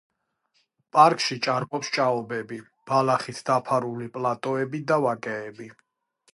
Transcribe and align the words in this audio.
პარკში 0.95 1.37
ჭარბობს 1.47 1.91
ჭაობები, 1.97 2.59
ბალახით 2.91 3.45
დაფარული 3.53 4.11
პლატოები 4.19 4.85
და 4.93 5.01
ვაკეები. 5.09 5.73